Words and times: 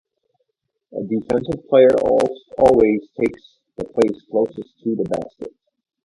A 0.97 1.03
defensive 1.03 1.67
player 1.69 1.93
always 2.03 3.01
takes 3.19 3.59
the 3.77 3.83
place 3.85 4.19
closest 4.31 4.79
to 4.83 4.95
the 4.95 5.03
basket. 5.03 5.53